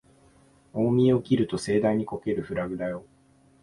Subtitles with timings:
[0.73, 3.05] 大見得を切ると盛大にこけるフラグだよ